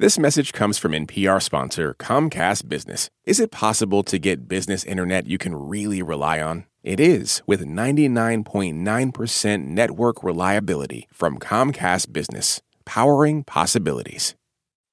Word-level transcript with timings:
This 0.00 0.18
message 0.18 0.54
comes 0.54 0.78
from 0.78 0.92
NPR 0.92 1.42
sponsor 1.42 1.94
Comcast 1.98 2.70
Business. 2.70 3.10
Is 3.26 3.38
it 3.38 3.50
possible 3.50 4.02
to 4.04 4.18
get 4.18 4.48
business 4.48 4.82
internet 4.82 5.26
you 5.26 5.36
can 5.36 5.54
really 5.54 6.00
rely 6.00 6.40
on? 6.40 6.64
It 6.82 6.98
is 6.98 7.42
with 7.46 7.66
99.9% 7.66 9.66
network 9.66 10.24
reliability 10.24 11.06
from 11.12 11.38
Comcast 11.38 12.14
Business, 12.14 12.62
powering 12.86 13.44
possibilities. 13.44 14.34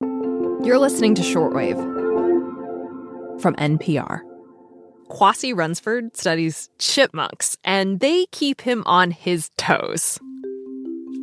You're 0.01 0.77
listening 0.77 1.15
to 1.15 1.21
Shortwave 1.21 1.77
from 3.41 3.55
NPR. 3.55 4.19
Kwasi 5.09 5.53
Wrensford 5.53 6.17
studies 6.17 6.67
chipmunks, 6.79 7.55
and 7.63 8.01
they 8.01 8.25
keep 8.33 8.59
him 8.59 8.83
on 8.85 9.11
his 9.11 9.51
toes. 9.55 10.19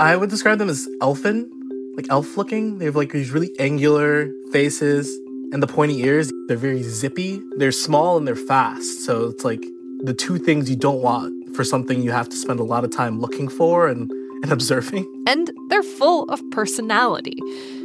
I 0.01 0.17
would 0.17 0.31
describe 0.31 0.59
them 0.59 0.71
as 0.71 0.89
elfin, 1.03 1.51
like 1.97 2.07
elf 2.11 2.37
looking. 2.37 2.79
They 2.79 2.87
have 2.87 2.97
like 2.97 3.13
these 3.13 3.31
really 3.31 3.51
angular 3.59 4.31
faces 4.53 5.09
and 5.53 5.63
the 5.63 5.67
pointy 5.67 6.03
ears. 6.03 6.33
They're 6.49 6.57
very 6.57 6.83
zippy. 6.83 7.41
They're 7.57 7.73
small 7.73 8.17
and 8.17 8.27
they're 8.27 8.37
fast. 8.37 9.05
So 9.05 9.27
it's 9.27 9.45
like 9.45 9.63
the 10.01 10.15
two 10.15 10.39
things 10.39 10.69
you 10.69 10.77
don't 10.77 11.01
want 11.01 11.55
for 11.55 11.65
something 11.65 12.03
you 12.03 12.11
have 12.11 12.29
to 12.29 12.37
spend 12.37 12.61
a 12.61 12.65
lot 12.65 12.85
of 12.85 12.91
time 12.91 13.21
looking 13.21 13.49
for 13.49 13.89
and, 13.89 14.11
and 14.43 14.53
observing. 14.53 15.07
And 15.27 15.51
they're 15.69 15.83
full 15.83 16.25
of 16.25 16.43
personality, 16.51 17.39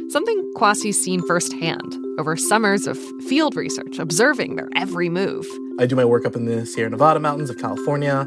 something 0.08 0.52
Kwasi's 0.56 1.00
seen 1.00 1.22
firsthand 1.26 1.96
over 2.18 2.36
summers 2.36 2.86
of 2.86 2.98
field 3.28 3.56
research, 3.56 3.98
observing 3.98 4.56
their 4.56 4.68
every 4.76 5.08
move. 5.08 5.46
I 5.78 5.86
do 5.86 5.96
my 5.96 6.04
work 6.04 6.26
up 6.26 6.36
in 6.36 6.44
the 6.44 6.66
Sierra 6.66 6.90
Nevada 6.90 7.20
mountains 7.20 7.48
of 7.48 7.58
California. 7.58 8.26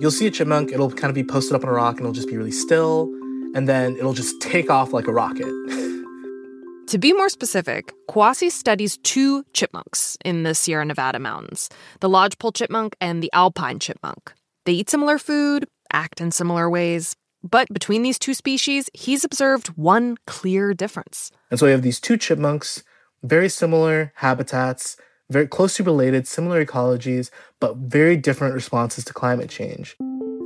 You'll 0.00 0.10
see 0.10 0.26
a 0.26 0.30
chipmunk, 0.30 0.72
it'll 0.72 0.90
kind 0.90 1.10
of 1.10 1.14
be 1.14 1.24
posted 1.24 1.54
up 1.54 1.62
on 1.62 1.68
a 1.68 1.72
rock 1.72 1.98
and 1.98 2.00
it'll 2.00 2.12
just 2.12 2.28
be 2.28 2.36
really 2.36 2.50
still, 2.52 3.12
and 3.58 3.68
then 3.68 3.96
it'll 3.96 4.12
just 4.12 4.40
take 4.40 4.70
off 4.70 4.92
like 4.92 5.08
a 5.08 5.12
rocket. 5.12 5.52
To 6.86 6.96
be 6.96 7.12
more 7.12 7.28
specific, 7.28 7.92
Kwasi 8.08 8.52
studies 8.52 8.98
two 8.98 9.44
chipmunks 9.52 10.16
in 10.24 10.44
the 10.44 10.54
Sierra 10.54 10.84
Nevada 10.84 11.18
mountains 11.18 11.68
the 11.98 12.08
lodgepole 12.08 12.52
chipmunk 12.52 12.94
and 13.00 13.20
the 13.20 13.30
alpine 13.32 13.80
chipmunk. 13.80 14.32
They 14.64 14.74
eat 14.74 14.88
similar 14.88 15.18
food, 15.18 15.66
act 15.92 16.20
in 16.20 16.30
similar 16.30 16.70
ways, 16.70 17.16
but 17.42 17.66
between 17.72 18.04
these 18.04 18.18
two 18.18 18.32
species, 18.32 18.88
he's 18.94 19.24
observed 19.24 19.68
one 19.70 20.16
clear 20.28 20.72
difference. 20.72 21.32
And 21.50 21.58
so 21.58 21.66
we 21.66 21.72
have 21.72 21.82
these 21.82 21.98
two 21.98 22.16
chipmunks, 22.16 22.84
very 23.24 23.48
similar 23.48 24.12
habitats, 24.14 24.96
very 25.30 25.48
closely 25.48 25.84
related, 25.84 26.28
similar 26.28 26.64
ecologies, 26.64 27.30
but 27.58 27.76
very 27.76 28.16
different 28.16 28.54
responses 28.54 29.04
to 29.06 29.12
climate 29.12 29.50
change. 29.50 29.96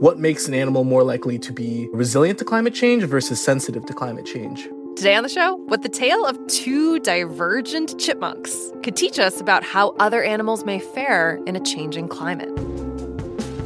What 0.03 0.19
makes 0.19 0.49
an 0.49 0.55
animal 0.55 0.83
more 0.83 1.05
likely 1.05 1.39
to 1.39 1.53
be 1.53 1.89
resilient 1.93 2.41
to 2.41 2.45
climate 2.45 2.75
change 2.75 3.05
versus 3.05 3.41
sensitive 3.41 3.87
to 3.87 3.95
climate 3.95 4.27
change? 4.27 4.69
Today 4.97 5.15
on 5.15 5.23
the 5.23 5.29
show, 5.29 5.55
what 5.69 5.83
the 5.83 5.89
tale 5.89 6.27
of 6.27 6.45
two 6.49 6.99
divergent 6.99 8.01
chipmunks 8.01 8.73
could 8.83 8.97
teach 8.97 9.21
us 9.21 9.41
about 9.41 9.63
how 9.63 9.91
other 10.01 10.21
animals 10.21 10.65
may 10.65 10.81
fare 10.81 11.39
in 11.47 11.55
a 11.55 11.61
changing 11.61 12.09
climate. 12.09 12.51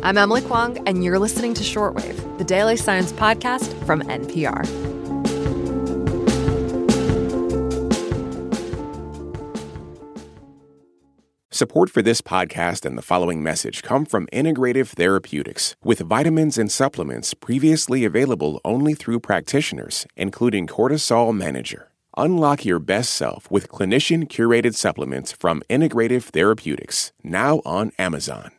I'm 0.02 0.18
Emily 0.18 0.42
Kwong, 0.42 0.86
and 0.86 1.02
you're 1.02 1.18
listening 1.18 1.54
to 1.54 1.62
Shortwave, 1.62 2.36
the 2.36 2.44
daily 2.44 2.76
science 2.76 3.12
podcast 3.12 3.72
from 3.86 4.02
NPR. 4.02 4.95
Support 11.56 11.88
for 11.88 12.02
this 12.02 12.20
podcast 12.20 12.84
and 12.84 12.98
the 12.98 13.02
following 13.02 13.42
message 13.42 13.82
come 13.82 14.04
from 14.04 14.26
Integrative 14.26 14.88
Therapeutics, 14.88 15.74
with 15.82 16.00
vitamins 16.00 16.58
and 16.58 16.70
supplements 16.70 17.32
previously 17.32 18.04
available 18.04 18.60
only 18.62 18.92
through 18.92 19.20
practitioners, 19.20 20.06
including 20.16 20.66
Cortisol 20.66 21.34
Manager. 21.34 21.92
Unlock 22.14 22.66
your 22.66 22.78
best 22.78 23.14
self 23.14 23.50
with 23.50 23.70
clinician 23.70 24.28
curated 24.28 24.74
supplements 24.74 25.32
from 25.32 25.62
Integrative 25.70 26.24
Therapeutics, 26.24 27.12
now 27.24 27.62
on 27.64 27.90
Amazon. 27.98 28.50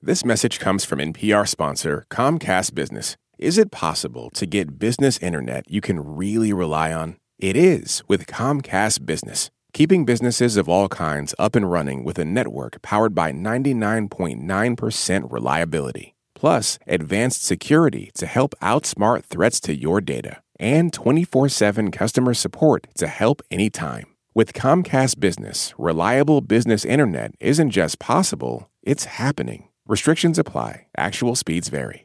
This 0.00 0.24
message 0.24 0.58
comes 0.58 0.82
from 0.86 1.00
NPR 1.00 1.46
sponsor 1.46 2.06
Comcast 2.08 2.74
Business. 2.74 3.18
Is 3.36 3.58
it 3.58 3.70
possible 3.70 4.30
to 4.30 4.46
get 4.46 4.78
business 4.78 5.18
internet 5.18 5.70
you 5.70 5.82
can 5.82 6.16
really 6.16 6.54
rely 6.54 6.90
on? 6.90 7.18
It 7.38 7.54
is 7.54 8.02
with 8.08 8.26
Comcast 8.26 9.04
Business 9.04 9.50
keeping 9.74 10.06
businesses 10.06 10.56
of 10.56 10.68
all 10.68 10.88
kinds 10.88 11.34
up 11.38 11.54
and 11.56 11.70
running 11.70 12.04
with 12.04 12.18
a 12.18 12.24
network 12.24 12.80
powered 12.80 13.14
by 13.14 13.32
99.9% 13.32 15.30
reliability, 15.30 16.14
plus 16.34 16.78
advanced 16.86 17.44
security 17.44 18.10
to 18.14 18.24
help 18.26 18.54
outsmart 18.62 19.24
threats 19.24 19.60
to 19.60 19.74
your 19.74 20.00
data, 20.00 20.40
and 20.58 20.92
24 20.94 21.50
7 21.50 21.90
customer 21.90 22.32
support 22.32 22.86
to 22.96 23.08
help 23.08 23.42
anytime. 23.50 24.06
With 24.32 24.54
Comcast 24.54 25.20
Business, 25.20 25.74
reliable 25.76 26.40
business 26.40 26.84
internet 26.84 27.34
isn't 27.38 27.70
just 27.70 27.98
possible, 27.98 28.70
it's 28.82 29.04
happening. 29.04 29.68
Restrictions 29.86 30.38
apply, 30.38 30.86
actual 30.96 31.34
speeds 31.34 31.68
vary. 31.68 32.03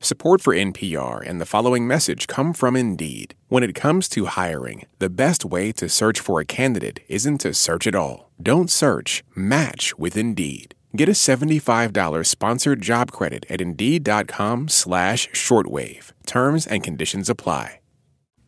Support 0.00 0.42
for 0.42 0.54
NPR 0.54 1.26
and 1.26 1.40
the 1.40 1.46
following 1.46 1.86
message 1.86 2.26
come 2.26 2.52
from 2.52 2.76
Indeed. 2.76 3.34
When 3.48 3.62
it 3.62 3.74
comes 3.74 4.08
to 4.10 4.26
hiring, 4.26 4.84
the 4.98 5.08
best 5.08 5.44
way 5.44 5.72
to 5.72 5.88
search 5.88 6.20
for 6.20 6.38
a 6.38 6.44
candidate 6.44 7.00
isn't 7.08 7.38
to 7.38 7.54
search 7.54 7.86
at 7.86 7.94
all. 7.94 8.30
Don't 8.40 8.70
search, 8.70 9.24
match 9.34 9.98
with 9.98 10.16
Indeed. 10.16 10.74
Get 10.94 11.08
a 11.08 11.12
$75 11.12 12.26
sponsored 12.26 12.82
job 12.82 13.10
credit 13.10 13.46
at 13.48 13.60
Indeed.com 13.62 14.68
slash 14.68 15.28
shortwave. 15.30 16.12
Terms 16.26 16.66
and 16.66 16.84
conditions 16.84 17.30
apply. 17.30 17.80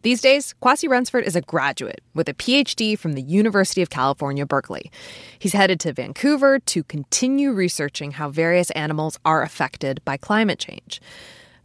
These 0.02 0.20
days, 0.20 0.54
Kwasi 0.62 0.88
Wrensford 0.88 1.24
is 1.24 1.34
a 1.34 1.40
graduate 1.40 2.02
with 2.14 2.28
a 2.28 2.34
PhD 2.34 2.96
from 2.96 3.14
the 3.14 3.22
University 3.22 3.82
of 3.82 3.90
California, 3.90 4.46
Berkeley. 4.46 4.92
He's 5.40 5.54
headed 5.54 5.80
to 5.80 5.92
Vancouver 5.92 6.60
to 6.60 6.84
continue 6.84 7.50
researching 7.50 8.12
how 8.12 8.28
various 8.28 8.70
animals 8.72 9.18
are 9.24 9.42
affected 9.42 10.00
by 10.04 10.16
climate 10.16 10.60
change. 10.60 11.00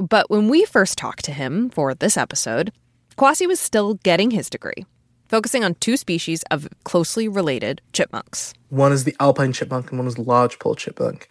But 0.09 0.29
when 0.29 0.49
we 0.49 0.65
first 0.65 0.97
talked 0.97 1.23
to 1.25 1.31
him 1.31 1.69
for 1.69 1.93
this 1.93 2.17
episode, 2.17 2.73
Kwasi 3.17 3.47
was 3.47 3.57
still 3.57 3.93
getting 3.93 4.31
his 4.31 4.49
degree, 4.49 4.85
focusing 5.29 5.63
on 5.63 5.75
two 5.75 5.95
species 5.95 6.43
of 6.51 6.67
closely 6.83 7.29
related 7.29 7.81
chipmunks. 7.93 8.53
One 8.67 8.91
is 8.91 9.05
the 9.05 9.15
alpine 9.21 9.53
chipmunk 9.53 9.91
and 9.91 9.99
one 9.99 10.07
is 10.07 10.15
the 10.15 10.21
lodgepole 10.23 10.75
chipmunk. 10.75 11.29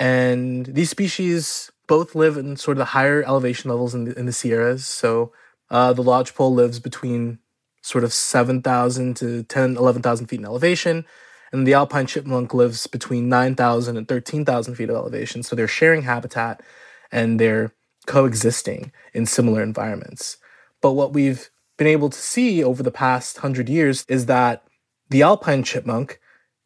And 0.00 0.66
these 0.66 0.90
species 0.90 1.70
both 1.86 2.16
live 2.16 2.36
in 2.36 2.56
sort 2.56 2.76
of 2.76 2.80
the 2.80 2.86
higher 2.86 3.22
elevation 3.22 3.70
levels 3.70 3.94
in 3.94 4.06
the, 4.06 4.18
in 4.18 4.26
the 4.26 4.32
Sierras. 4.32 4.84
So 4.84 5.32
uh, 5.70 5.92
the 5.92 6.02
lodgepole 6.02 6.52
lives 6.52 6.80
between 6.80 7.38
sort 7.82 8.02
of 8.02 8.12
7,000 8.12 9.16
to 9.18 9.44
10, 9.44 9.76
11,000 9.76 10.26
feet 10.26 10.40
in 10.40 10.44
elevation. 10.44 11.04
And 11.52 11.68
the 11.68 11.74
alpine 11.74 12.06
chipmunk 12.06 12.52
lives 12.52 12.88
between 12.88 13.28
9,000 13.28 13.96
and 13.96 14.08
13,000 14.08 14.74
feet 14.74 14.90
of 14.90 14.96
elevation. 14.96 15.44
So 15.44 15.54
they're 15.54 15.68
sharing 15.68 16.02
habitat 16.02 16.62
and 17.12 17.38
they're 17.38 17.72
coexisting 18.08 18.90
in 19.12 19.26
similar 19.26 19.62
environments. 19.62 20.38
But 20.80 20.92
what 20.92 21.12
we've 21.12 21.50
been 21.76 21.86
able 21.86 22.10
to 22.10 22.18
see 22.18 22.64
over 22.64 22.82
the 22.82 22.90
past 22.90 23.38
hundred 23.38 23.68
years 23.68 24.04
is 24.08 24.26
that 24.26 24.64
the 25.10 25.22
alpine 25.22 25.62
chipmunk, 25.62 26.18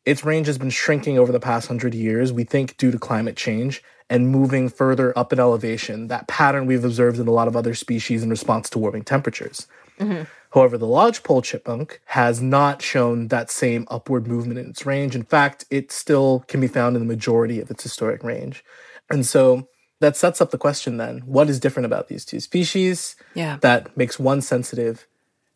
its 0.07 0.25
range 0.25 0.47
has 0.47 0.57
been 0.57 0.71
shrinking 0.71 1.19
over 1.19 1.33
the 1.33 1.41
past 1.41 1.69
hundred 1.69 1.95
years, 1.95 2.33
we 2.33 2.45
think 2.45 2.77
due 2.77 2.91
to 2.91 2.99
climate 2.99 3.37
change 3.37 3.83
and 4.09 4.29
moving 4.29 4.69
further 4.69 5.17
up 5.19 5.33
in 5.33 5.41
elevation, 5.41 6.09
that 6.09 6.29
pattern 6.29 6.67
we've 6.67 6.85
observed 6.85 7.19
in 7.19 7.27
a 7.27 7.33
lot 7.33 7.49
of 7.49 7.57
other 7.57 7.75
species 7.75 8.23
in 8.23 8.31
response 8.31 8.71
to 8.71 8.79
warming 8.79 9.05
temperatures. 9.05 9.67
Mm-hmm. 9.99 10.25
However, 10.53 10.79
the 10.79 10.87
lodgepole 10.87 11.43
chipmunk 11.43 12.01
has 12.07 12.41
not 12.41 12.83
shown 12.83 13.29
that 13.29 13.51
same 13.51 13.87
upward 13.91 14.27
movement 14.27 14.59
in 14.59 14.71
its 14.71 14.87
range. 14.87 15.15
In 15.15 15.23
fact, 15.23 15.65
it 15.71 15.91
still 15.91 16.45
can 16.47 16.61
be 16.61 16.69
found 16.69 16.95
in 16.95 17.01
the 17.01 17.15
majority 17.15 17.59
of 17.59 17.71
its 17.71 17.83
historic 17.83 18.23
range. 18.23 18.65
And 19.11 19.25
so 19.25 19.67
that 20.03 20.17
sets 20.17 20.41
up 20.41 20.51
the 20.51 20.59
question 20.59 20.97
then 20.97 21.21
what 21.21 21.49
is 21.49 21.59
different 21.59 21.87
about 21.87 22.09
these 22.09 22.25
two 22.25 22.41
species 22.41 23.17
yeah. 23.35 23.57
that 23.63 23.97
makes 23.97 24.19
one 24.19 24.43
sensitive 24.43 25.07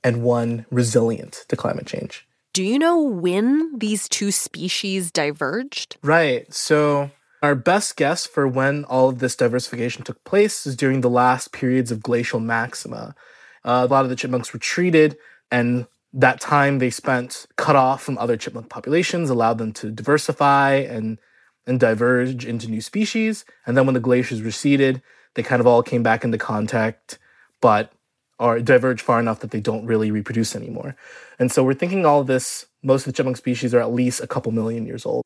and 0.02 0.22
one 0.22 0.64
resilient 0.70 1.44
to 1.48 1.56
climate 1.56 1.86
change? 1.86 2.26
Do 2.52 2.62
you 2.62 2.78
know 2.78 3.02
when 3.02 3.78
these 3.78 4.08
two 4.08 4.30
species 4.30 5.10
diverged? 5.10 5.96
Right. 6.02 6.52
So, 6.54 7.10
our 7.42 7.54
best 7.54 7.96
guess 7.96 8.24
for 8.24 8.48
when 8.48 8.84
all 8.84 9.10
of 9.10 9.18
this 9.18 9.36
diversification 9.36 10.04
took 10.04 10.22
place 10.24 10.66
is 10.66 10.74
during 10.74 11.02
the 11.02 11.10
last 11.10 11.52
periods 11.52 11.90
of 11.90 12.02
glacial 12.02 12.40
maxima. 12.40 13.14
Uh, 13.64 13.86
a 13.86 13.92
lot 13.92 14.04
of 14.04 14.10
the 14.10 14.16
chipmunks 14.16 14.52
were 14.52 14.58
treated, 14.58 15.18
and 15.50 15.86
that 16.14 16.40
time 16.40 16.78
they 16.78 16.88
spent 16.88 17.46
cut 17.56 17.76
off 17.76 18.02
from 18.02 18.16
other 18.16 18.36
chipmunk 18.36 18.70
populations 18.70 19.28
allowed 19.28 19.58
them 19.58 19.72
to 19.72 19.90
diversify 19.90 20.76
and 20.76 21.18
and 21.66 21.80
diverge 21.80 22.44
into 22.44 22.68
new 22.68 22.80
species. 22.80 23.44
And 23.66 23.76
then 23.76 23.86
when 23.86 23.94
the 23.94 24.00
glaciers 24.00 24.42
receded, 24.42 25.02
they 25.34 25.42
kind 25.42 25.60
of 25.60 25.66
all 25.66 25.82
came 25.82 26.02
back 26.02 26.24
into 26.24 26.38
contact, 26.38 27.18
but 27.60 27.92
are 28.38 28.60
diverged 28.60 29.00
far 29.00 29.18
enough 29.18 29.40
that 29.40 29.50
they 29.50 29.60
don't 29.60 29.86
really 29.86 30.10
reproduce 30.10 30.54
anymore. 30.54 30.94
And 31.38 31.50
so 31.50 31.64
we're 31.64 31.74
thinking 31.74 32.04
all 32.04 32.22
this, 32.22 32.66
most 32.82 33.06
of 33.06 33.12
the 33.12 33.16
chipmunk 33.16 33.36
species 33.36 33.74
are 33.74 33.80
at 33.80 33.92
least 33.92 34.20
a 34.20 34.26
couple 34.26 34.52
million 34.52 34.86
years 34.86 35.06
old. 35.06 35.22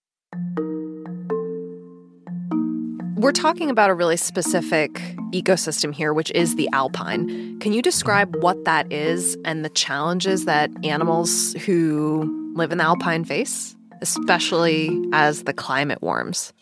We're 3.17 3.33
talking 3.33 3.69
about 3.69 3.91
a 3.91 3.95
really 3.95 4.17
specific 4.17 4.93
ecosystem 5.33 5.93
here, 5.93 6.15
which 6.15 6.31
is 6.31 6.57
the 6.57 6.71
alpine. 6.73 7.59
Can 7.59 7.73
you 7.75 7.83
describe 7.83 8.35
what 8.37 8.65
that 8.65 8.91
is 8.91 9.37
and 9.45 9.63
the 9.65 9.69
challenges 9.69 10.47
that 10.47 10.71
animals 10.85 11.53
who 11.67 12.53
live 12.57 12.73
in 12.73 12.79
the 12.79 12.85
alpine 12.85 13.25
face, 13.25 13.77
especially 14.01 15.03
as 15.13 15.45
the 15.45 15.53
climate 15.53 16.03
warms? 16.03 16.53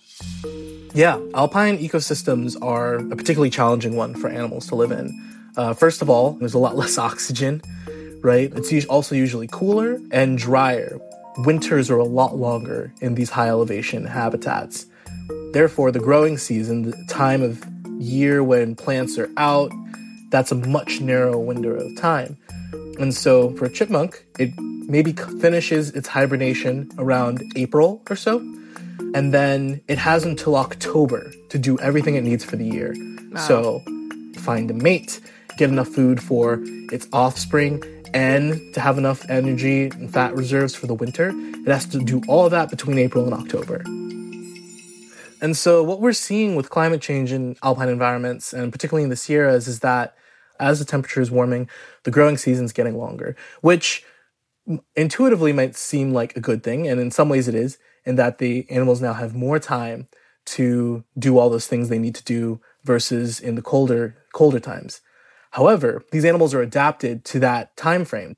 Yeah, 0.95 1.21
alpine 1.35 1.79
ecosystems 1.79 2.57
are 2.63 2.97
a 2.97 3.17
particularly 3.17 3.51
challenging 3.51 3.95
one 3.97 4.15
for 4.15 4.29
animals 4.29 4.67
to 4.69 4.75
live 4.75 4.91
in. 4.91 5.13
Uh, 5.57 5.75
first 5.75 6.03
of 6.03 6.11
all, 6.11 6.33
there's 6.33 6.55
a 6.55 6.59
lot 6.59 6.77
less 6.77 6.99
oxygen, 7.09 7.63
right? 8.23 8.53
It's 8.55 8.85
also 8.87 9.15
usually 9.15 9.49
cooler 9.51 10.01
and 10.11 10.39
drier. 10.39 10.99
Winters 11.39 11.91
are 11.91 11.99
a 11.99 12.05
lot 12.05 12.37
longer 12.37 12.93
in 13.01 13.15
these 13.15 13.31
high 13.31 13.49
elevation 13.49 14.05
habitats. 14.05 14.87
Therefore, 15.53 15.91
the 15.91 16.01
growing 16.01 16.37
season, 16.37 16.91
the 16.91 17.05
time 17.09 17.43
of 17.43 17.65
year 18.01 18.43
when 18.43 18.75
plants 18.75 19.19
are 19.19 19.31
out, 19.37 19.73
that's 20.31 20.53
a 20.53 20.55
much 20.55 21.01
narrower 21.01 21.39
window 21.39 21.71
of 21.71 21.97
time. 21.97 22.37
And 22.99 23.15
so 23.15 23.51
for 23.57 23.67
a 23.67 23.71
chipmunk, 23.71 24.25
it 24.39 24.53
maybe 24.89 25.13
finishes 25.13 25.91
its 25.91 26.09
hibernation 26.09 26.91
around 26.99 27.45
April 27.55 28.03
or 28.11 28.17
so. 28.17 28.39
And 29.15 29.33
then 29.33 29.81
it 29.87 29.99
has 29.99 30.25
until 30.25 30.57
October 30.57 31.31
to 31.51 31.59
do 31.59 31.79
everything 31.79 32.17
it 32.17 32.25
needs 32.25 32.45
for 32.45 32.57
the 32.57 32.65
year. 32.65 32.95
Wow. 33.31 33.41
So 33.41 33.83
find 34.37 34.71
a 34.71 34.75
mate, 34.75 35.21
get 35.57 35.71
enough 35.71 35.89
food 35.89 36.23
for 36.23 36.61
its 36.91 37.07
offspring, 37.13 37.83
and 38.15 38.59
to 38.75 38.81
have 38.81 38.99
enough 38.99 39.29
energy 39.29 39.85
and 39.85 40.13
fat 40.13 40.35
reserves 40.35 40.75
for 40.75 40.87
the 40.87 40.95
winter. 40.95 41.33
It 41.35 41.69
has 41.69 41.87
to 41.87 41.99
do 41.99 42.23
all 42.27 42.47
of 42.47 42.51
that 42.53 42.71
between 42.71 42.99
April 42.99 43.25
and 43.25 43.35
October. 43.35 43.83
And 45.41 45.57
so, 45.57 45.85
what 45.85 46.01
we're 46.01 46.15
seeing 46.15 46.57
with 46.57 46.71
climate 46.71 47.01
change 47.01 47.31
in 47.31 47.57
alpine 47.63 47.89
environments, 47.89 48.53
and 48.53 48.73
particularly 48.73 49.05
in 49.05 49.11
the 49.11 49.17
Sierras, 49.17 49.69
is 49.69 49.81
that 49.81 50.17
as 50.59 50.81
the 50.81 50.85
temperature 50.85 51.21
is 51.21 51.31
warming, 51.31 51.69
the 52.03 52.11
growing 52.11 52.37
season's 52.37 52.73
getting 52.73 52.99
longer, 52.99 53.37
which 53.61 54.05
intuitively 54.97 55.53
might 55.53 55.77
seem 55.77 56.13
like 56.13 56.37
a 56.37 56.41
good 56.41 56.63
thing. 56.63 56.87
And 56.87 57.01
in 57.01 57.11
some 57.11 57.29
ways, 57.29 57.49
it 57.49 57.55
is, 57.55 57.79
in 58.05 58.17
that 58.17 58.39
the 58.39 58.69
animals 58.71 59.01
now 59.01 59.15
have 59.15 59.35
more 59.35 59.59
time 59.59 60.09
to 60.47 61.05
do 61.19 61.39
all 61.39 61.51
those 61.51 61.67
things 61.67 61.89
they 61.89 61.99
need 61.99 62.15
to 62.15 62.25
do 62.25 62.61
versus 62.85 63.39
in 63.39 63.55
the 63.55 63.63
colder 63.63 64.17
colder 64.33 64.61
times. 64.61 65.01
However, 65.53 66.03
these 66.13 66.25
animals 66.25 66.55
are 66.55 66.63
adapted 66.63 67.25
to 67.27 67.41
that 67.41 67.77
time 67.77 68.05
frame. 68.05 68.37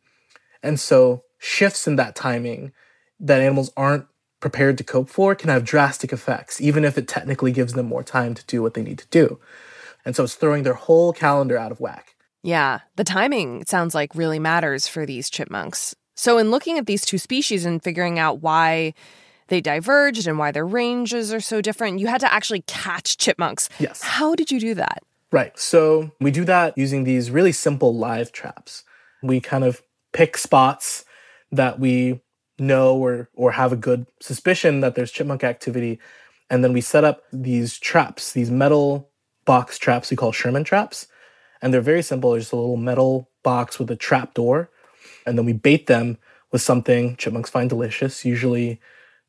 And 0.62 0.78
so 0.78 1.24
shifts 1.38 1.86
in 1.86 1.96
that 1.96 2.16
timing 2.16 2.72
that 3.18 3.40
animals 3.40 3.72
aren't 3.76 4.06
prepared 4.40 4.78
to 4.78 4.84
cope 4.84 5.08
for 5.08 5.34
can 5.34 5.50
have 5.50 5.64
drastic 5.64 6.12
effects, 6.12 6.60
even 6.60 6.84
if 6.84 6.96
it 6.96 7.06
technically 7.06 7.52
gives 7.52 7.74
them 7.74 7.86
more 7.86 8.02
time 8.02 8.34
to 8.34 8.44
do 8.46 8.62
what 8.62 8.74
they 8.74 8.82
need 8.82 8.98
to 8.98 9.06
do. 9.08 9.38
And 10.04 10.16
so 10.16 10.24
it's 10.24 10.34
throwing 10.34 10.62
their 10.62 10.74
whole 10.74 11.12
calendar 11.12 11.58
out 11.58 11.72
of 11.72 11.80
whack. 11.80 12.14
Yeah, 12.42 12.80
the 12.96 13.04
timing 13.04 13.64
sounds 13.66 13.94
like 13.94 14.14
really 14.14 14.38
matters 14.38 14.88
for 14.88 15.04
these 15.04 15.28
chipmunks. 15.28 15.94
So, 16.20 16.36
in 16.36 16.50
looking 16.50 16.76
at 16.76 16.84
these 16.84 17.06
two 17.06 17.16
species 17.16 17.64
and 17.64 17.82
figuring 17.82 18.18
out 18.18 18.42
why 18.42 18.92
they 19.48 19.62
diverged 19.62 20.26
and 20.26 20.38
why 20.38 20.50
their 20.50 20.66
ranges 20.66 21.32
are 21.32 21.40
so 21.40 21.62
different, 21.62 21.98
you 21.98 22.08
had 22.08 22.20
to 22.20 22.30
actually 22.30 22.60
catch 22.66 23.16
chipmunks. 23.16 23.70
Yes. 23.78 24.02
How 24.02 24.34
did 24.34 24.50
you 24.50 24.60
do 24.60 24.74
that? 24.74 25.02
Right. 25.32 25.58
So, 25.58 26.10
we 26.20 26.30
do 26.30 26.44
that 26.44 26.76
using 26.76 27.04
these 27.04 27.30
really 27.30 27.52
simple 27.52 27.96
live 27.96 28.32
traps. 28.32 28.84
We 29.22 29.40
kind 29.40 29.64
of 29.64 29.80
pick 30.12 30.36
spots 30.36 31.06
that 31.52 31.80
we 31.80 32.20
know 32.58 32.98
or 32.98 33.30
or 33.34 33.52
have 33.52 33.72
a 33.72 33.76
good 33.76 34.06
suspicion 34.20 34.80
that 34.80 34.96
there's 34.96 35.10
chipmunk 35.10 35.42
activity 35.42 35.98
and 36.50 36.62
then 36.62 36.74
we 36.74 36.82
set 36.82 37.02
up 37.02 37.22
these 37.32 37.78
traps 37.78 38.32
these 38.32 38.50
metal 38.50 39.08
box 39.46 39.78
traps 39.78 40.10
we 40.10 40.16
call 40.18 40.30
sherman 40.30 40.64
traps 40.64 41.06
and 41.62 41.72
they're 41.72 41.80
very 41.80 42.02
simple 42.02 42.32
there's 42.32 42.42
just 42.42 42.52
a 42.52 42.56
little 42.56 42.76
metal 42.76 43.30
box 43.42 43.78
with 43.78 43.90
a 43.90 43.96
trap 43.96 44.34
door 44.34 44.68
and 45.30 45.38
then 45.38 45.46
we 45.46 45.54
bait 45.54 45.86
them 45.86 46.18
with 46.52 46.60
something 46.60 47.16
chipmunks 47.16 47.48
find 47.48 47.70
delicious 47.70 48.24
usually 48.24 48.78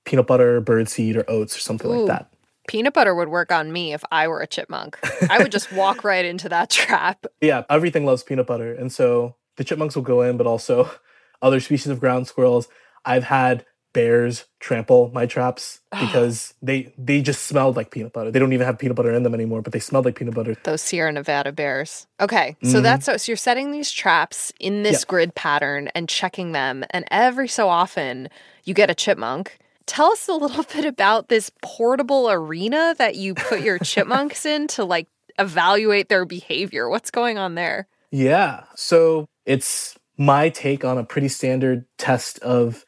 peanut 0.04 0.28
butter 0.28 0.62
birdseed 0.62 1.16
or 1.16 1.24
oats 1.30 1.56
or 1.56 1.60
something 1.62 1.90
Ooh, 1.90 2.00
like 2.00 2.08
that. 2.08 2.34
peanut 2.68 2.94
butter 2.94 3.16
would 3.16 3.30
work 3.30 3.52
on 3.52 3.72
me 3.72 3.94
if 3.94 4.04
i 4.12 4.28
were 4.28 4.42
a 4.42 4.48
chipmunk. 4.48 4.98
I 5.30 5.38
would 5.38 5.52
just 5.52 5.72
walk 5.72 6.04
right 6.12 6.26
into 6.26 6.50
that 6.50 6.70
trap. 6.70 7.26
Yeah 7.40 7.64
everything 7.70 8.06
loves 8.06 8.24
peanut 8.24 8.48
butter 8.48 8.74
and 8.74 8.92
so 8.92 9.36
the 9.58 9.64
chipmunks 9.64 9.96
will 9.96 10.04
go 10.04 10.22
in 10.22 10.36
but 10.38 10.48
also 10.48 10.90
other 11.42 11.60
species 11.60 11.92
of 11.92 12.00
ground 12.00 12.28
squirrels. 12.28 12.68
I've 13.06 13.24
had 13.24 13.66
bears 13.94 14.46
trample 14.60 15.12
my 15.14 15.26
traps 15.26 15.82
because 15.92 16.54
they 16.62 16.94
they 16.98 17.22
just 17.22 17.46
smelled 17.46 17.76
like 17.76 17.92
peanut 17.92 18.14
butter. 18.14 18.32
They 18.32 18.40
don't 18.40 18.54
even 18.54 18.66
have 18.66 18.80
peanut 18.80 18.96
butter 18.96 19.12
in 19.12 19.24
them 19.24 19.34
anymore, 19.34 19.62
but 19.62 19.74
they 19.74 19.80
smelled 19.80 20.06
like 20.06 20.16
peanut 20.16 20.34
butter. 20.34 20.56
Those 20.64 20.82
Sierra 20.82 21.12
Nevada 21.12 21.52
bears. 21.52 22.08
Okay, 22.20 22.56
so 22.64 22.70
mm-hmm. 22.70 22.84
that's 22.84 23.06
so, 23.06 23.18
so 23.18 23.32
you're 23.32 23.38
setting 23.38 23.72
these 23.72 23.92
traps 23.92 24.52
in 24.60 24.84
this 24.84 25.06
grid 25.06 25.36
pattern 25.36 25.90
and 25.96 26.08
checking 26.08 26.52
them, 26.52 26.84
and 26.92 27.06
every 27.12 27.48
so 27.48 27.70
often 27.70 28.30
you 28.64 28.74
get 28.74 28.90
a 28.90 28.96
chipmunk. 28.96 29.58
Tell 29.86 30.12
us 30.12 30.28
a 30.28 30.34
little 30.34 30.64
bit 30.74 30.86
about 30.86 31.30
this 31.30 31.52
portable 31.62 32.30
arena 32.30 32.96
that 32.98 33.16
you 33.16 33.34
put 33.34 33.62
your 33.62 33.80
chipmunks 33.84 34.46
in 34.46 34.68
to 34.70 34.86
like 34.86 35.08
evaluate 35.40 36.10
their 36.10 36.26
behavior. 36.26 36.90
What's 36.90 37.12
going 37.12 37.38
on 37.38 37.56
there? 37.56 37.88
Yeah, 38.12 38.66
so 38.76 39.26
it's 39.46 39.98
my 40.18 40.50
take 40.50 40.86
on 40.86 40.98
a 40.98 41.04
pretty 41.04 41.30
standard 41.30 41.86
test 41.98 42.38
of 42.40 42.86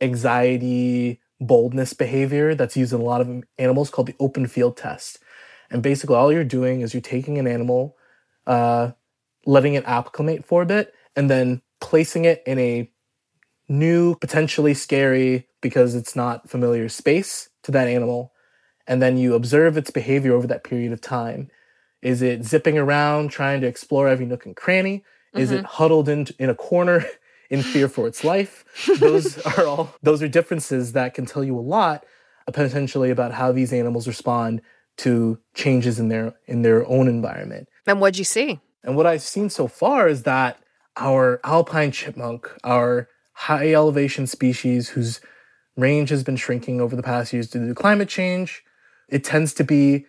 anxiety, 0.00 1.20
boldness 1.40 1.94
behavior 1.94 2.54
that's 2.54 2.76
used 2.76 2.92
in 2.92 3.00
a 3.00 3.04
lot 3.04 3.20
of 3.20 3.44
animals 3.58 3.90
called 3.90 4.08
the 4.08 4.16
open 4.20 4.46
field 4.46 4.76
test. 4.76 5.18
And 5.70 5.82
basically, 5.82 6.16
all 6.16 6.32
you're 6.32 6.44
doing 6.44 6.80
is 6.80 6.92
you're 6.92 7.00
taking 7.00 7.38
an 7.38 7.46
animal, 7.46 7.96
uh, 8.46 8.92
letting 9.46 9.74
it 9.74 9.84
acclimate 9.86 10.44
for 10.44 10.62
a 10.62 10.66
bit, 10.66 10.94
and 11.16 11.30
then 11.30 11.62
placing 11.80 12.24
it 12.24 12.42
in 12.46 12.58
a 12.58 12.90
new, 13.68 14.16
potentially 14.16 14.74
scary, 14.74 15.48
because 15.60 15.94
it's 15.94 16.16
not 16.16 16.48
familiar 16.48 16.88
space 16.88 17.48
to 17.62 17.70
that 17.72 17.88
animal. 17.88 18.32
And 18.86 19.00
then 19.00 19.16
you 19.16 19.34
observe 19.34 19.76
its 19.76 19.90
behavior 19.90 20.34
over 20.34 20.46
that 20.48 20.64
period 20.64 20.92
of 20.92 21.00
time. 21.00 21.50
Is 22.02 22.22
it 22.22 22.44
zipping 22.44 22.78
around, 22.78 23.28
trying 23.30 23.60
to 23.60 23.66
explore 23.66 24.08
every 24.08 24.26
nook 24.26 24.46
and 24.46 24.56
cranny? 24.56 25.04
Is 25.34 25.50
mm-hmm. 25.50 25.58
it 25.58 25.64
huddled 25.64 26.08
in, 26.08 26.26
in 26.38 26.50
a 26.50 26.54
corner 26.54 27.04
in 27.50 27.62
fear 27.62 27.88
for 27.88 28.06
its 28.06 28.24
life. 28.24 28.64
Those 29.00 29.38
are 29.58 29.66
all 29.66 29.94
those 30.02 30.22
are 30.22 30.28
differences 30.28 30.92
that 30.92 31.14
can 31.14 31.26
tell 31.26 31.44
you 31.44 31.58
a 31.58 31.60
lot 31.60 32.06
uh, 32.46 32.52
potentially 32.52 33.10
about 33.10 33.32
how 33.32 33.52
these 33.52 33.72
animals 33.72 34.06
respond 34.06 34.62
to 34.98 35.38
changes 35.54 35.98
in 35.98 36.08
their 36.08 36.34
in 36.46 36.62
their 36.62 36.86
own 36.86 37.08
environment. 37.08 37.68
And 37.86 38.00
what'd 38.00 38.18
you 38.18 38.24
see? 38.24 38.60
And 38.82 38.96
what 38.96 39.06
I've 39.06 39.22
seen 39.22 39.50
so 39.50 39.66
far 39.66 40.08
is 40.08 40.22
that 40.22 40.62
our 40.96 41.40
alpine 41.44 41.90
chipmunk, 41.90 42.50
our 42.64 43.08
high 43.32 43.72
elevation 43.72 44.26
species 44.26 44.90
whose 44.90 45.20
range 45.76 46.10
has 46.10 46.22
been 46.22 46.36
shrinking 46.36 46.80
over 46.80 46.94
the 46.94 47.02
past 47.02 47.32
years 47.32 47.48
due 47.48 47.66
to 47.66 47.74
climate 47.74 48.08
change, 48.08 48.62
it 49.08 49.24
tends 49.24 49.54
to 49.54 49.64
be 49.64 50.06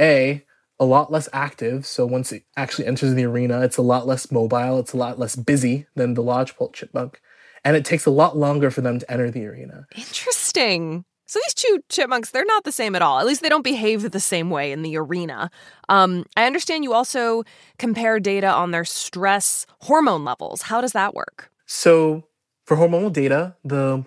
a 0.00 0.44
a 0.78 0.84
lot 0.84 1.10
less 1.10 1.28
active. 1.32 1.86
So 1.86 2.06
once 2.06 2.32
it 2.32 2.44
actually 2.56 2.86
enters 2.86 3.14
the 3.14 3.24
arena, 3.24 3.62
it's 3.62 3.76
a 3.76 3.82
lot 3.82 4.06
less 4.06 4.30
mobile, 4.30 4.78
it's 4.78 4.92
a 4.92 4.96
lot 4.96 5.18
less 5.18 5.36
busy 5.36 5.86
than 5.94 6.14
the 6.14 6.22
lodgepole 6.22 6.72
chipmunk. 6.72 7.20
And 7.64 7.76
it 7.76 7.84
takes 7.84 8.06
a 8.06 8.10
lot 8.10 8.36
longer 8.36 8.70
for 8.70 8.80
them 8.80 8.98
to 8.98 9.10
enter 9.10 9.30
the 9.30 9.46
arena. 9.46 9.86
Interesting. 9.96 11.04
So 11.28 11.40
these 11.44 11.54
two 11.54 11.80
chipmunks, 11.88 12.30
they're 12.30 12.44
not 12.44 12.62
the 12.62 12.70
same 12.70 12.94
at 12.94 13.02
all. 13.02 13.18
At 13.18 13.26
least 13.26 13.42
they 13.42 13.48
don't 13.48 13.64
behave 13.64 14.08
the 14.10 14.20
same 14.20 14.48
way 14.48 14.70
in 14.70 14.82
the 14.82 14.96
arena. 14.96 15.50
Um, 15.88 16.24
I 16.36 16.46
understand 16.46 16.84
you 16.84 16.92
also 16.92 17.42
compare 17.78 18.20
data 18.20 18.46
on 18.46 18.70
their 18.70 18.84
stress 18.84 19.66
hormone 19.80 20.24
levels. 20.24 20.62
How 20.62 20.80
does 20.80 20.92
that 20.92 21.14
work? 21.14 21.50
So 21.66 22.24
for 22.64 22.76
hormonal 22.76 23.12
data, 23.12 23.56
the 23.64 24.04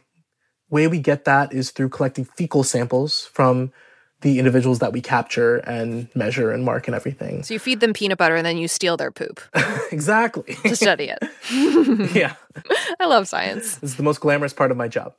way 0.70 0.88
we 0.88 1.00
get 1.00 1.26
that 1.26 1.52
is 1.52 1.72
through 1.72 1.90
collecting 1.90 2.24
fecal 2.24 2.64
samples 2.64 3.26
from 3.34 3.74
the 4.22 4.38
individuals 4.38 4.80
that 4.80 4.92
we 4.92 5.02
capture 5.02 5.58
and 5.58 6.14
measure 6.14 6.52
and 6.52 6.66
mark 6.66 6.88
and 6.88 6.96
everything. 6.96 7.44
So 7.44 7.54
you 7.54 7.60
feed 7.60 7.80
them 7.80 7.94
peanut 7.94 8.18
butter 8.18 8.36
and 8.36 8.46
then 8.46 8.58
you 8.58 8.68
steal 8.68 8.98
their 8.98 9.12
poop. 9.12 9.40
exactly. 9.92 10.56
To 10.64 10.76
study 10.76 11.12
it. 11.12 11.20
yeah. 12.16 12.36
I 13.00 13.06
love 13.06 13.28
science. 13.28 13.76
This 13.78 13.92
is 13.92 13.98
the 13.98 14.04
most 14.04 14.20
glamorous 14.20 14.54
part 14.54 14.72
of 14.72 14.78
my 14.78 14.88
job. 14.88 15.14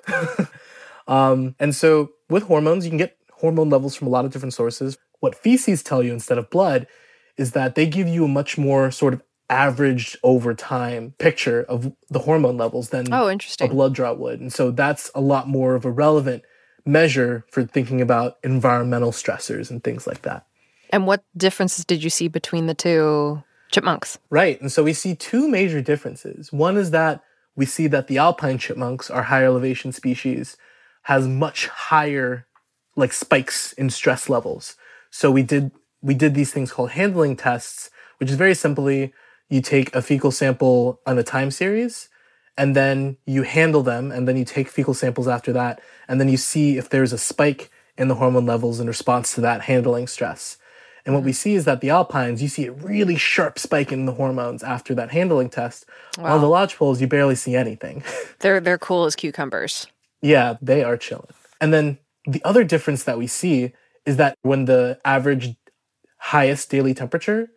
um, 1.09 1.54
and 1.59 1.75
so 1.75 2.11
with 2.28 2.45
hormones, 2.45 2.85
you 2.85 2.90
can 2.90 2.99
get 2.99 3.16
hormone 3.33 3.71
levels 3.71 3.95
from 3.95 4.07
a 4.07 4.11
lot 4.11 4.25
of 4.25 4.33
different 4.33 4.52
sources. 4.52 4.99
What 5.21 5.35
feces 5.35 5.83
tell 5.83 6.02
you 6.02 6.12
instead 6.12 6.37
of 6.37 6.50
blood 6.50 6.87
is 7.38 7.52
that 7.52 7.75
they 7.75 7.87
give 7.87 8.07
you 8.07 8.26
a 8.26 8.28
much 8.28 8.59
more 8.59 8.90
sort 8.90 9.14
of 9.14 9.23
averaged 9.49 10.16
over 10.23 10.54
time 10.54 11.14
picture 11.19 11.64
of 11.64 11.92
the 12.09 12.21
hormone 12.21 12.57
levels 12.57 12.90
than 12.90 13.12
oh, 13.12 13.28
interesting. 13.28 13.69
a 13.69 13.71
blood 13.71 13.95
draw 13.95 14.12
would. 14.12 14.40
And 14.40 14.52
so 14.52 14.71
that's 14.71 15.11
a 15.14 15.21
lot 15.21 15.49
more 15.49 15.75
of 15.75 15.85
a 15.85 15.90
relevant 15.90 16.45
measure 16.85 17.45
for 17.51 17.65
thinking 17.65 18.01
about 18.01 18.39
environmental 18.43 19.13
stressors 19.13 19.71
and 19.71 19.83
things 19.83 20.07
like 20.07 20.23
that. 20.23 20.47
And 20.91 21.07
what 21.07 21.25
differences 21.37 21.85
did 21.85 22.03
you 22.03 22.11
see 22.11 22.29
between 22.29 22.67
the 22.67 22.75
two 22.75 23.43
chipmunks? 23.71 24.19
Right. 24.29 24.61
And 24.61 24.73
so 24.73 24.83
we 24.83 24.93
see 24.93 25.15
two 25.15 25.49
major 25.49 25.81
differences. 25.81 26.53
One 26.53 26.77
is 26.77 26.91
that 26.91 27.23
we 27.57 27.67
see 27.67 27.87
that 27.89 28.09
the 28.09 28.19
alpine 28.19 28.59
chipmunks, 28.59 29.11
our 29.11 29.25
higher 29.25 29.47
elevation 29.47 29.93
species, 29.93 30.57
has 31.03 31.27
much 31.27 31.69
higher 31.69 32.47
like 32.97 33.13
spikes 33.13 33.73
in 33.75 33.91
stress 33.91 34.29
levels. 34.29 34.77
So 35.11 35.31
we 35.31 35.43
did 35.43 35.71
we 36.03 36.15
did 36.15 36.35
these 36.35 36.53
things 36.53 36.73
called 36.73 36.91
handling 36.91 37.37
tests, 37.37 37.91
which 38.19 38.31
is 38.31 38.37
very 38.37 38.55
simply 38.55 39.13
you 39.49 39.61
take 39.61 39.95
a 39.95 40.03
fecal 40.03 40.31
sample 40.31 41.01
on 41.07 41.19
a 41.19 41.23
time 41.23 41.51
series 41.51 42.09
and 42.57 42.76
then 42.76 43.16
you 43.26 43.42
handle 43.42 43.83
them 43.83 44.12
and 44.12 44.28
then 44.28 44.37
you 44.37 44.45
take 44.45 44.69
fecal 44.69 44.95
samples 44.95 45.28
after 45.28 45.52
that 45.52 45.80
and 46.09 46.21
then 46.21 46.28
you 46.28 46.37
see 46.37 46.76
if 46.76 46.88
there's 46.88 47.12
a 47.12 47.19
spike 47.19 47.71
in 47.97 48.09
the 48.09 48.16
hormone 48.16 48.47
levels 48.47 48.80
in 48.80 48.87
response 48.87 49.35
to 49.35 49.40
that 49.42 49.62
handling 49.62 50.07
stress. 50.07 50.57
And 51.04 51.14
what 51.14 51.25
we 51.25 51.30
mm-hmm. 51.30 51.37
see 51.37 51.54
is 51.54 51.64
that 51.64 51.80
the 51.80 51.90
alpines, 51.90 52.42
you 52.42 52.49
see 52.49 52.66
a 52.66 52.73
really 52.73 53.16
sharp 53.16 53.59
spike 53.59 53.92
in 53.92 54.07
the 54.07 54.12
hormones 54.12 54.62
after 54.62 54.95
that 54.95 55.11
handling 55.11 55.49
test. 55.49 55.87
Wow. 56.19 56.25
While 56.25 56.38
the 56.40 56.47
lodgepoles, 56.47 57.00
you 57.00 57.07
barely 57.07 57.35
see 57.35 57.54
anything. 57.54 58.02
they're 58.40 58.61
they're 58.61 58.78
cool 58.78 59.04
as 59.04 59.16
cucumbers. 59.16 59.87
Yeah, 60.23 60.57
they 60.61 60.83
are 60.83 60.97
chilling. 60.97 61.30
And 61.61 61.73
then 61.73 61.99
the 62.26 62.42
other 62.45 62.64
difference 62.64 63.04
that 63.04 63.19
we 63.19 63.26
see 63.26 63.73
is 64.04 64.16
that 64.16 64.37
when 64.42 64.66
the 64.66 65.00
average 65.04 65.57
highest 66.19 66.71
daily 66.71 66.92
temperature 66.92 67.50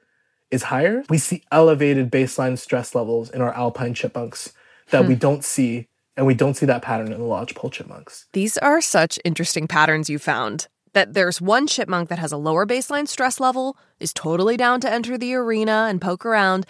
is 0.51 0.63
higher, 0.63 1.03
we 1.09 1.17
see 1.17 1.43
elevated 1.51 2.11
baseline 2.11 2.57
stress 2.57 2.95
levels 2.95 3.29
in 3.29 3.41
our 3.41 3.53
alpine 3.53 3.93
chipmunks 3.93 4.53
that 4.91 5.03
hmm. 5.03 5.09
we 5.09 5.15
don't 5.15 5.43
see 5.43 5.87
and 6.15 6.25
we 6.25 6.33
don't 6.33 6.55
see 6.55 6.65
that 6.65 6.81
pattern 6.81 7.11
in 7.11 7.19
the 7.19 7.25
lodgepole 7.25 7.71
chipmunks. 7.71 8.27
These 8.33 8.57
are 8.59 8.81
such 8.81 9.19
interesting 9.25 9.67
patterns 9.67 10.09
you 10.09 10.19
found. 10.19 10.67
That 10.93 11.15
there's 11.15 11.41
one 11.41 11.65
chipmunk 11.65 12.09
that 12.09 12.19
has 12.19 12.31
a 12.31 12.37
lower 12.37 12.67
baseline 12.67 13.07
stress 13.07 13.39
level, 13.39 13.75
is 13.99 14.13
totally 14.13 14.57
down 14.57 14.79
to 14.81 14.91
enter 14.91 15.17
the 15.17 15.33
arena 15.33 15.87
and 15.89 15.99
poke 15.99 16.23
around. 16.23 16.67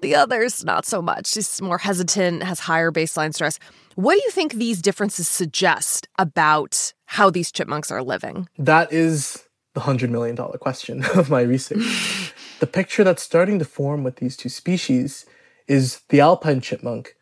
The 0.00 0.14
others, 0.14 0.64
not 0.64 0.86
so 0.86 1.02
much. 1.02 1.34
He's 1.34 1.60
more 1.60 1.76
hesitant, 1.76 2.44
has 2.44 2.60
higher 2.60 2.90
baseline 2.90 3.34
stress. 3.34 3.58
What 3.94 4.14
do 4.14 4.22
you 4.24 4.30
think 4.30 4.54
these 4.54 4.80
differences 4.80 5.28
suggest 5.28 6.08
about 6.18 6.94
how 7.04 7.28
these 7.28 7.52
chipmunks 7.52 7.90
are 7.90 8.02
living? 8.02 8.48
That 8.56 8.90
is 8.90 9.46
the 9.74 9.82
$100 9.82 10.08
million 10.08 10.34
question 10.34 11.04
of 11.14 11.28
my 11.28 11.42
research. 11.42 12.32
the 12.60 12.66
picture 12.66 13.04
that's 13.04 13.22
starting 13.22 13.58
to 13.58 13.66
form 13.66 14.02
with 14.02 14.16
these 14.16 14.34
two 14.34 14.48
species 14.48 15.26
is 15.68 16.00
the 16.08 16.20
alpine 16.20 16.62
chipmunk 16.62 17.16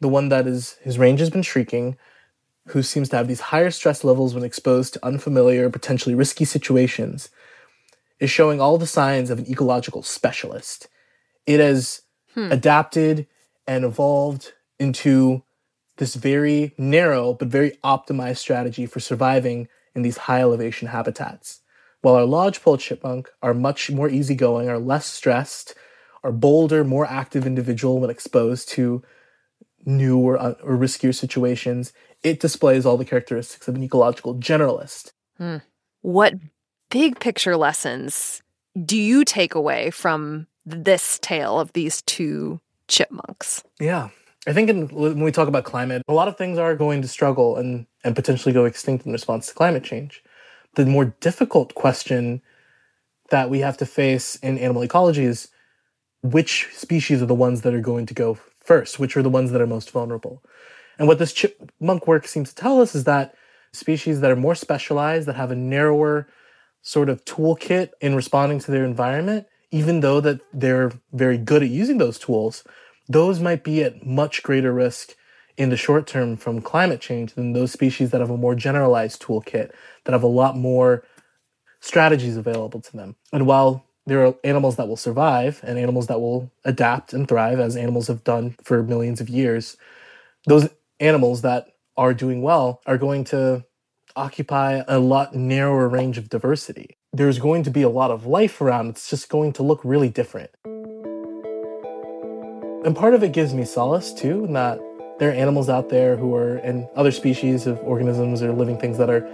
the 0.00 0.08
one 0.08 0.28
that 0.28 0.46
is 0.46 0.76
his 0.82 0.98
range 0.98 1.20
has 1.20 1.30
been 1.30 1.42
shrinking, 1.42 1.96
who 2.68 2.82
seems 2.82 3.08
to 3.08 3.16
have 3.16 3.28
these 3.28 3.40
higher 3.40 3.70
stress 3.70 4.04
levels 4.04 4.34
when 4.34 4.44
exposed 4.44 4.94
to 4.94 5.06
unfamiliar, 5.06 5.70
potentially 5.70 6.14
risky 6.14 6.44
situations, 6.44 7.28
is 8.18 8.30
showing 8.30 8.60
all 8.60 8.78
the 8.78 8.86
signs 8.86 9.30
of 9.30 9.38
an 9.38 9.50
ecological 9.50 10.02
specialist. 10.02 10.88
It 11.46 11.60
has 11.60 12.02
hmm. 12.34 12.50
adapted 12.50 13.26
and 13.66 13.84
evolved 13.84 14.52
into 14.78 15.42
this 15.96 16.14
very 16.14 16.74
narrow 16.76 17.32
but 17.32 17.48
very 17.48 17.72
optimized 17.82 18.38
strategy 18.38 18.86
for 18.86 19.00
surviving 19.00 19.68
in 19.94 20.02
these 20.02 20.18
high 20.18 20.40
elevation 20.40 20.88
habitats. 20.88 21.60
While 22.02 22.16
our 22.16 22.26
lodgepole 22.26 22.78
chipmunk 22.78 23.30
are 23.42 23.54
much 23.54 23.90
more 23.90 24.08
easygoing, 24.08 24.68
are 24.68 24.78
less 24.78 25.06
stressed, 25.06 25.74
are 26.22 26.32
bolder, 26.32 26.84
more 26.84 27.06
active 27.06 27.46
individual 27.46 27.98
when 28.00 28.10
exposed 28.10 28.68
to 28.70 29.02
new 29.86 30.18
or, 30.18 30.36
uh, 30.36 30.54
or 30.62 30.76
riskier 30.76 31.14
situations. 31.14 31.92
It 32.22 32.40
displays 32.40 32.84
all 32.84 32.96
the 32.96 33.04
characteristics 33.04 33.68
of 33.68 33.76
an 33.76 33.82
ecological 33.82 34.34
generalist. 34.34 35.12
Hmm. 35.38 35.58
What 36.02 36.34
big 36.90 37.20
picture 37.20 37.56
lessons 37.56 38.42
do 38.84 38.96
you 38.96 39.24
take 39.24 39.54
away 39.54 39.90
from 39.90 40.46
this 40.64 41.18
tale 41.20 41.58
of 41.58 41.72
these 41.72 42.02
two 42.02 42.60
chipmunks? 42.88 43.62
Yeah. 43.80 44.10
I 44.46 44.52
think 44.52 44.68
in, 44.68 44.88
when 44.88 45.22
we 45.22 45.32
talk 45.32 45.48
about 45.48 45.64
climate, 45.64 46.02
a 46.06 46.12
lot 46.12 46.28
of 46.28 46.36
things 46.36 46.58
are 46.58 46.76
going 46.76 47.02
to 47.02 47.08
struggle 47.08 47.56
and, 47.56 47.86
and 48.04 48.14
potentially 48.14 48.52
go 48.52 48.64
extinct 48.64 49.06
in 49.06 49.12
response 49.12 49.48
to 49.48 49.54
climate 49.54 49.82
change. 49.82 50.22
The 50.74 50.86
more 50.86 51.06
difficult 51.20 51.74
question 51.74 52.42
that 53.30 53.50
we 53.50 53.60
have 53.60 53.76
to 53.78 53.86
face 53.86 54.36
in 54.36 54.58
animal 54.58 54.82
ecology 54.82 55.24
is 55.24 55.48
which 56.22 56.68
species 56.72 57.22
are 57.22 57.26
the 57.26 57.34
ones 57.34 57.62
that 57.62 57.74
are 57.74 57.80
going 57.80 58.06
to 58.06 58.14
go 58.14 58.38
first, 58.66 58.98
which 58.98 59.16
are 59.16 59.22
the 59.22 59.30
ones 59.30 59.52
that 59.52 59.60
are 59.60 59.66
most 59.66 59.90
vulnerable. 59.90 60.42
And 60.98 61.06
what 61.08 61.18
this 61.18 61.32
chipmunk 61.32 62.06
work 62.06 62.26
seems 62.26 62.50
to 62.50 62.54
tell 62.54 62.80
us 62.80 62.94
is 62.94 63.04
that 63.04 63.34
species 63.72 64.20
that 64.20 64.30
are 64.30 64.36
more 64.36 64.54
specialized, 64.54 65.28
that 65.28 65.36
have 65.36 65.50
a 65.50 65.56
narrower 65.56 66.28
sort 66.82 67.08
of 67.08 67.24
toolkit 67.24 67.90
in 68.00 68.14
responding 68.14 68.58
to 68.60 68.70
their 68.70 68.84
environment, 68.84 69.46
even 69.70 70.00
though 70.00 70.20
that 70.20 70.40
they're 70.52 70.92
very 71.12 71.38
good 71.38 71.62
at 71.62 71.68
using 71.68 71.98
those 71.98 72.18
tools, 72.18 72.64
those 73.08 73.40
might 73.40 73.62
be 73.62 73.82
at 73.82 74.06
much 74.06 74.42
greater 74.42 74.72
risk 74.72 75.14
in 75.56 75.70
the 75.70 75.76
short 75.76 76.06
term 76.06 76.36
from 76.36 76.60
climate 76.60 77.00
change 77.00 77.34
than 77.34 77.52
those 77.52 77.72
species 77.72 78.10
that 78.10 78.20
have 78.20 78.30
a 78.30 78.36
more 78.36 78.54
generalized 78.54 79.22
toolkit, 79.22 79.70
that 80.04 80.12
have 80.12 80.22
a 80.22 80.28
lot 80.28 80.56
more 80.56 81.04
strategies 81.80 82.36
available 82.36 82.80
to 82.80 82.96
them. 82.96 83.16
And 83.32 83.46
while 83.46 83.84
there 84.06 84.24
are 84.24 84.34
animals 84.44 84.76
that 84.76 84.86
will 84.86 84.96
survive 84.96 85.60
and 85.64 85.78
animals 85.78 86.06
that 86.06 86.20
will 86.20 86.50
adapt 86.64 87.12
and 87.12 87.26
thrive 87.26 87.58
as 87.58 87.76
animals 87.76 88.06
have 88.06 88.22
done 88.22 88.54
for 88.62 88.82
millions 88.82 89.20
of 89.20 89.28
years. 89.28 89.76
Those 90.46 90.68
animals 91.00 91.42
that 91.42 91.66
are 91.96 92.14
doing 92.14 92.40
well 92.40 92.80
are 92.86 92.98
going 92.98 93.24
to 93.24 93.64
occupy 94.14 94.82
a 94.86 94.98
lot 94.98 95.34
narrower 95.34 95.88
range 95.88 96.18
of 96.18 96.28
diversity. 96.28 96.96
There's 97.12 97.38
going 97.38 97.64
to 97.64 97.70
be 97.70 97.82
a 97.82 97.88
lot 97.88 98.10
of 98.10 98.26
life 98.26 98.60
around, 98.60 98.90
it's 98.90 99.10
just 99.10 99.28
going 99.28 99.52
to 99.54 99.62
look 99.62 99.80
really 99.84 100.08
different. 100.08 100.50
And 102.84 102.94
part 102.94 103.14
of 103.14 103.24
it 103.24 103.32
gives 103.32 103.52
me 103.52 103.64
solace 103.64 104.12
too, 104.12 104.44
in 104.44 104.52
that 104.52 104.78
there 105.18 105.30
are 105.30 105.34
animals 105.34 105.68
out 105.68 105.88
there 105.88 106.16
who 106.16 106.34
are, 106.36 106.56
and 106.58 106.86
other 106.94 107.10
species 107.10 107.66
of 107.66 107.80
organisms 107.80 108.42
or 108.42 108.52
living 108.52 108.78
things 108.78 108.98
that 108.98 109.10
are 109.10 109.26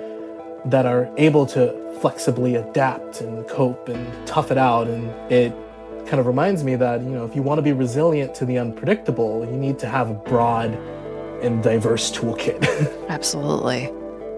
that 0.67 0.87
are 0.87 1.11
able 1.17 1.47
to 1.47 1.73
flexibly 2.01 2.57
adapt 2.57 3.21
and 3.21 3.47
cope 3.49 3.89
and 3.89 4.27
tough 4.27 4.51
it 4.51 4.59
out. 4.59 4.89
And 4.89 5.09
it 5.33 5.53
kind 6.07 6.21
of 6.21 6.27
reminds 6.27 6.65
me 6.65 6.77
that, 6.77 7.01
you 7.03 7.11
know, 7.11 7.25
if 7.25 7.35
you 7.37 7.43
want 7.43 7.59
to 7.59 7.63
be 7.63 7.73
resilient 7.73 8.35
to 8.37 8.45
the 8.45 8.59
unpredictable, 8.59 9.47
you 9.47 9.57
need 9.57 9.79
to 9.81 9.89
have 9.89 10.11
a 10.11 10.15
broad 10.15 10.75
and 11.43 11.63
diverse 11.63 12.11
toolkit. 12.11 13.07
Absolutely. 13.09 13.91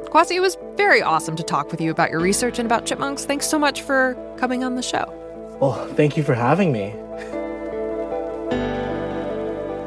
Kwasi, 0.07 0.37
it 0.37 0.41
was 0.41 0.57
very 0.77 1.03
awesome 1.03 1.37
to 1.37 1.43
talk 1.43 1.71
with 1.71 1.81
you 1.81 1.91
about 1.91 2.11
your 2.11 2.21
research 2.21 2.59
and 2.59 2.67
about 2.67 2.87
chipmunks. 2.87 3.25
Thanks 3.25 3.47
so 3.47 3.59
much 3.59 3.83
for 3.83 4.15
coming 4.37 4.63
on 4.63 4.77
the 4.77 4.83
show. 4.83 5.05
Well, 5.61 5.87
thank 5.95 6.17
you 6.17 6.23
for 6.23 6.35
having 6.35 6.73
me. 6.73 6.95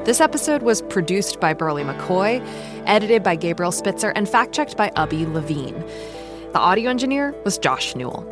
This 0.06 0.22
episode 0.22 0.62
was 0.62 0.82
produced 0.84 1.42
by 1.42 1.54
Burleigh 1.54 1.84
McCoy, 1.84 2.42
edited 2.86 3.24
by 3.24 3.36
Gabriel 3.36 3.74
Spitzer, 3.74 4.12
and 4.12 4.28
fact 4.28 4.54
checked 4.54 4.78
by 4.78 4.90
Ubby 4.92 5.32
Levine. 5.32 5.84
The 6.54 6.60
audio 6.60 6.90
engineer 6.90 7.36
was 7.44 7.58
Josh 7.58 7.94
Newell. 7.94 8.24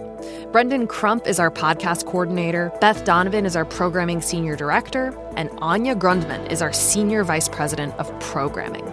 Brendan 0.51 0.87
Crump 0.87 1.27
is 1.27 1.37
our 1.37 1.51
podcast 1.51 2.05
coordinator, 2.05 2.71
Beth 2.79 3.03
Donovan 3.03 3.45
is 3.45 3.55
our 3.57 3.65
programming 3.65 4.21
senior 4.21 4.55
director, 4.55 5.13
and 5.35 5.49
Anya 5.61 5.95
Grundmann 5.95 6.49
is 6.49 6.61
our 6.61 6.71
senior 6.71 7.25
vice 7.25 7.49
president 7.49 7.93
of 7.95 8.17
programming. 8.21 8.87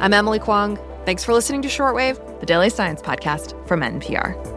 I'm 0.00 0.12
Emily 0.12 0.38
Kwong. 0.38 0.78
Thanks 1.06 1.24
for 1.24 1.32
listening 1.32 1.62
to 1.62 1.68
Shortwave, 1.68 2.40
the 2.40 2.46
daily 2.46 2.68
science 2.68 3.00
podcast 3.00 3.66
from 3.66 3.80
NPR. 3.80 4.49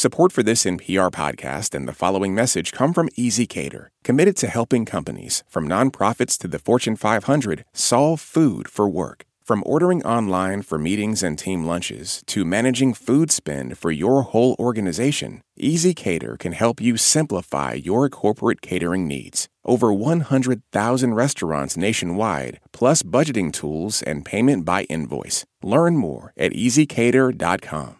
Support 0.00 0.32
for 0.32 0.42
this 0.42 0.64
NPR 0.64 1.10
podcast 1.10 1.74
and 1.74 1.86
the 1.86 1.92
following 1.92 2.34
message 2.34 2.72
come 2.72 2.94
from 2.94 3.10
ezCater, 3.18 3.88
committed 4.02 4.34
to 4.38 4.46
helping 4.46 4.86
companies, 4.86 5.44
from 5.46 5.68
nonprofits 5.68 6.38
to 6.38 6.48
the 6.48 6.58
Fortune 6.58 6.96
500, 6.96 7.66
solve 7.74 8.18
food 8.18 8.66
for 8.66 8.88
work. 8.88 9.26
From 9.44 9.62
ordering 9.66 10.02
online 10.04 10.62
for 10.62 10.78
meetings 10.78 11.22
and 11.22 11.38
team 11.38 11.64
lunches 11.64 12.22
to 12.28 12.46
managing 12.46 12.94
food 12.94 13.30
spend 13.30 13.76
for 13.76 13.90
your 13.90 14.22
whole 14.22 14.56
organization, 14.58 15.42
ezCater 15.60 16.38
can 16.38 16.52
help 16.52 16.80
you 16.80 16.96
simplify 16.96 17.74
your 17.74 18.08
corporate 18.08 18.62
catering 18.62 19.06
needs. 19.06 19.50
Over 19.66 19.92
100,000 19.92 21.12
restaurants 21.12 21.76
nationwide, 21.76 22.58
plus 22.72 23.02
budgeting 23.02 23.52
tools 23.52 24.00
and 24.00 24.24
payment 24.24 24.64
by 24.64 24.84
invoice. 24.84 25.44
Learn 25.62 25.98
more 25.98 26.32
at 26.38 26.52
ezcater.com. 26.52 27.99